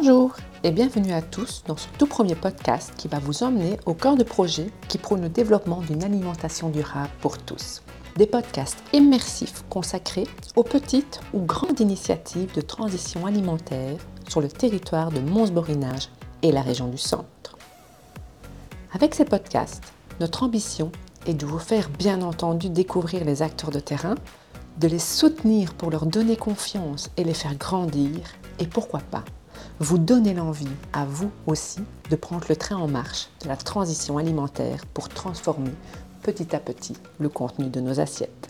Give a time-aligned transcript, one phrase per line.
[0.00, 3.94] Bonjour et bienvenue à tous dans ce tout premier podcast qui va vous emmener au
[3.94, 7.82] cœur de projets qui prônent le développement d'une alimentation durable pour tous.
[8.14, 13.96] Des podcasts immersifs consacrés aux petites ou grandes initiatives de transition alimentaire
[14.28, 16.10] sur le territoire de Mons-Borinage
[16.42, 17.58] et la région du centre.
[18.92, 19.82] Avec ces podcasts,
[20.20, 20.92] notre ambition
[21.26, 24.14] est de vous faire bien entendu découvrir les acteurs de terrain,
[24.78, 28.20] de les soutenir pour leur donner confiance et les faire grandir,
[28.60, 29.24] et pourquoi pas,
[29.80, 31.80] vous donner l'envie à vous aussi
[32.10, 35.72] de prendre le train en marche de la transition alimentaire pour transformer
[36.22, 38.48] petit à petit le contenu de nos assiettes.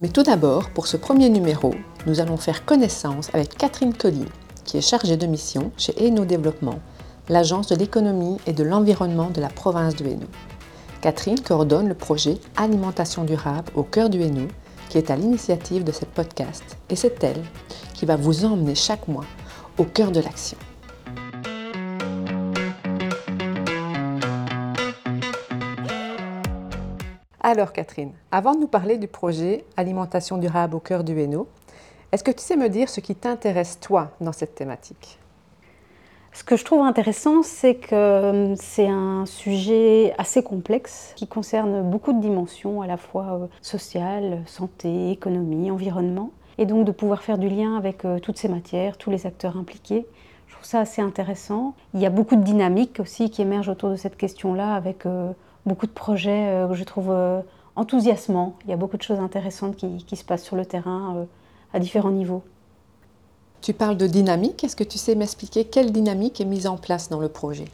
[0.00, 1.72] Mais tout d'abord, pour ce premier numéro,
[2.06, 4.28] nous allons faire connaissance avec Catherine Collier,
[4.64, 6.80] qui est chargée de mission chez Hainaut Développement,
[7.28, 10.26] l'agence de l'économie et de l'environnement de la province de Hainaut.
[11.00, 14.48] Catherine coordonne le projet Alimentation durable au cœur du Hainaut,
[14.92, 17.42] qui est à l'initiative de ce podcast, et c'est elle
[17.94, 19.24] qui va vous emmener chaque mois
[19.78, 20.58] au cœur de l'action.
[27.40, 31.48] Alors Catherine, avant de nous parler du projet Alimentation durable au cœur du Hainaut,
[32.12, 35.18] est-ce que tu sais me dire ce qui t'intéresse toi dans cette thématique?
[36.32, 41.82] Ce que je trouve intéressant, c'est que euh, c'est un sujet assez complexe qui concerne
[41.82, 46.30] beaucoup de dimensions, à la fois euh, sociales, santé, économie, environnement.
[46.56, 49.58] Et donc de pouvoir faire du lien avec euh, toutes ces matières, tous les acteurs
[49.58, 50.06] impliqués,
[50.46, 51.74] je trouve ça assez intéressant.
[51.92, 55.06] Il y a beaucoup de dynamiques aussi qui émergent autour de cette question-là, avec
[55.64, 57.10] beaucoup de projets que je trouve
[57.74, 58.56] enthousiasmants.
[58.64, 61.26] Il y a beaucoup de choses intéressantes qui se passent sur le terrain
[61.72, 62.42] à différents niveaux.
[63.62, 64.64] Tu parles de dynamique.
[64.64, 67.66] Est-ce que tu sais m'expliquer quelle dynamique est mise en place dans le projet?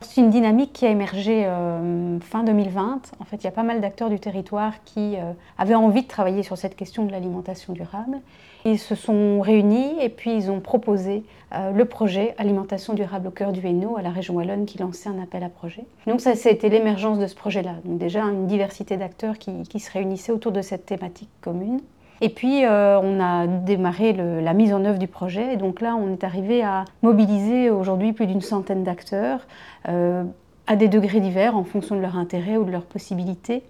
[0.00, 3.12] C'est une dynamique qui a émergé euh, fin 2020.
[3.20, 6.08] En fait, il y a pas mal d'acteurs du territoire qui euh, avaient envie de
[6.08, 8.20] travailler sur cette question de l'alimentation durable.
[8.64, 11.24] Ils se sont réunis et puis ils ont proposé
[11.54, 15.10] euh, le projet Alimentation durable au cœur du Hainaut à la région Wallonne qui lançait
[15.10, 15.84] un appel à projet.
[16.06, 17.74] Donc ça, été l'émergence de ce projet-là.
[17.84, 21.80] Donc déjà une diversité d'acteurs qui se réunissaient autour de cette thématique commune.
[22.24, 25.54] Et puis, euh, on a démarré la mise en œuvre du projet.
[25.54, 29.40] Et donc là, on est arrivé à mobiliser aujourd'hui plus d'une centaine d'acteurs
[29.88, 30.22] euh,
[30.68, 33.64] à des degrés divers en fonction de leur intérêt ou de leurs possibilités.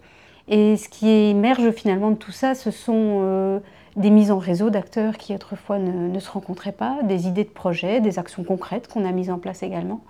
[0.49, 3.59] Et ce qui émerge finalement de tout ça, ce sont euh,
[3.97, 8.03] des mises en réseau d'acteurs qui autrefois ne, se rencontraient pas, des idées de projets,
[8.03, 10.03] des actions concrètes qu'on a mises en place également.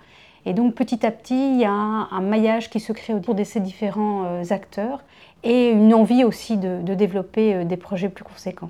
[0.45, 3.43] Et donc petit à petit, il y a un, maillage qui se crée autour de
[3.43, 5.01] ces différents acteurs
[5.43, 8.69] et une envie aussi de, développer euh, des projets plus conséquents.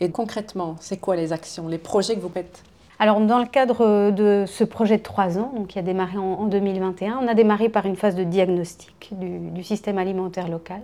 [0.00, 2.62] Et concrètement, c'est quoi les actions, les projets que vous faites?
[2.98, 6.46] Alors, dans le cadre de ce projet de trois ans, donc qui a démarré en,
[6.46, 10.80] 2021, on a démarré par une phase de diagnostic du système alimentaire local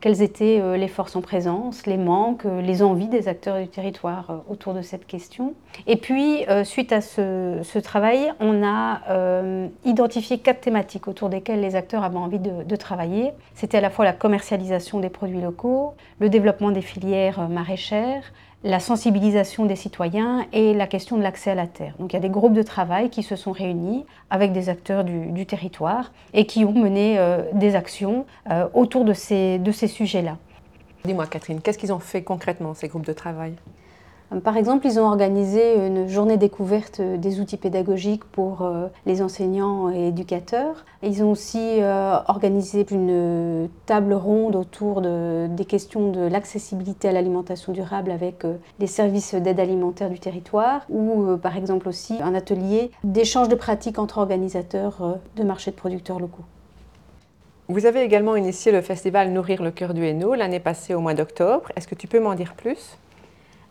[0.00, 3.68] quelles étaient euh, les forces en présence, les manques, euh, les envies des acteurs du
[3.68, 5.54] territoire euh, autour de cette question?
[5.86, 9.00] Et puis, suite à ce, travail, on a
[9.84, 13.32] identifié quatre thématiques autour desquelles les acteurs avaient envie de, travailler.
[13.54, 18.32] C'était à la fois la commercialisation des produits locaux, le développement des filières maraîchères,
[18.64, 21.94] la sensibilisation des citoyens et la question de l'accès à la terre.
[21.98, 25.04] Donc il y a des groupes de travail qui se sont réunis avec des acteurs
[25.04, 27.18] du, territoire et qui ont mené
[27.52, 28.24] des actions
[28.74, 30.36] autour de ces, de ces sujets-là.
[31.04, 33.54] Dis-moi Catherine, qu'est-ce qu'ils ont fait concrètement ces groupes de travail?
[34.32, 39.22] Euh, par exemple, ils ont organisé une journée découverte des outils pédagogiques pour euh, les
[39.22, 40.84] enseignants et éducateurs.
[41.02, 47.72] Ils ont aussi euh, organisé une table ronde autour des questions de l'accessibilité à l'alimentation
[47.72, 48.44] durable avec
[48.78, 53.98] les services d'aide alimentaire du territoire ou par exemple aussi un atelier d'échange de pratiques
[53.98, 56.44] entre organisateurs de marchés de producteurs locaux.
[57.68, 61.14] Vous avez également initié le festival Nourrir le cœur du Hainaut l'année passée au mois
[61.14, 61.72] d'octobre.
[61.74, 62.96] Est-ce que tu peux m'en dire plus?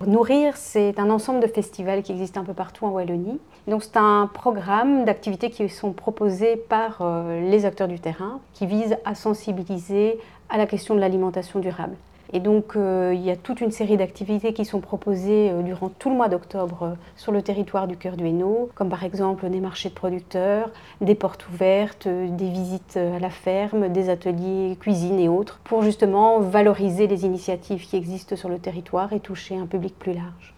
[0.06, 3.40] Nourrir, c'est un ensemble de festivals qui existent un peu partout en Wallonie.
[3.70, 8.66] Donc c'est un programme d'activités qui sont proposées par euh, les acteurs du terrain qui
[8.66, 10.20] visent à sensibiliser
[10.50, 11.96] à la question de l'alimentation durable.
[12.34, 15.90] Et donc, euh, il y a toute une série d'activités qui sont proposées euh, durant
[15.90, 19.50] tout le mois d'octobre euh, sur le territoire du cœur du Hainaut, comme par exemple
[19.50, 25.20] des marchés de producteurs, des portes ouvertes, des visites à la ferme, des ateliers cuisine
[25.20, 29.68] et autres, pour justement valoriser les initiatives qui existent sur le territoire et toucher un
[29.68, 30.54] public plus large.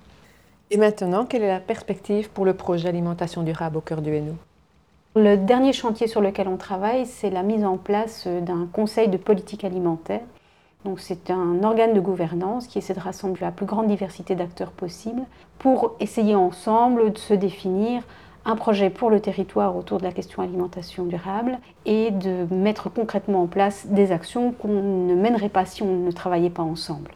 [0.71, 4.35] Et maintenant, quelle est la perspective pour le projet Alimentation durable au cœur du Hainaut?
[5.15, 9.17] Le dernier chantier sur lequel on travaille, c'est la mise en place d'un conseil de
[9.17, 10.21] politique alimentaire
[10.95, 15.21] c'est un organe de gouvernance qui essaie de rassembler la plus grande diversité d'acteurs possible
[15.59, 18.03] pour essayer ensemble de se définir
[18.45, 23.43] un projet pour le territoire autour de la question alimentation durable et de mettre concrètement
[23.43, 27.11] en place des actions qu'on ne mènerait pas si on ne travaillait pas ensemble.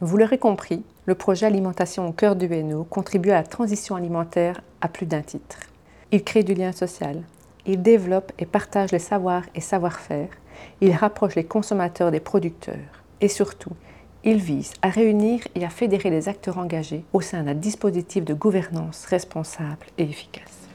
[0.00, 4.62] Vous l'aurez compris, le projet Alimentation au cœur du Hainaut contribue à la transition alimentaire
[4.80, 5.58] à plus d'un titre.
[6.10, 7.22] Il crée du lien social,
[7.66, 10.28] il développe et partage les savoirs et savoir-faire,
[10.80, 12.76] il rapproche les consommateurs des producteurs
[13.20, 13.72] et surtout,
[14.24, 18.34] il vise à réunir et à fédérer les acteurs engagés au sein d'un dispositif de
[18.34, 20.68] gouvernance responsable et efficace.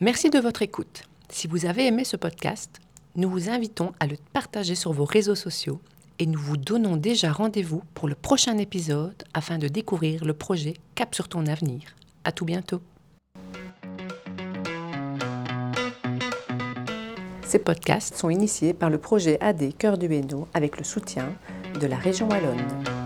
[0.00, 1.04] Merci de votre écoute.
[1.28, 2.80] Si vous avez aimé ce podcast,
[3.14, 5.80] nous vous invitons à le partager sur vos réseaux sociaux
[6.18, 10.74] et nous vous donnons déjà rendez-vous pour le prochain épisode afin de découvrir le projet
[10.94, 11.82] Cap sur ton avenir.
[12.24, 12.80] À tout bientôt.
[17.44, 21.34] Ces podcasts sont initiés par le projet AD Cœur du Hainaut avec le soutien
[21.78, 23.01] de la région Wallonne.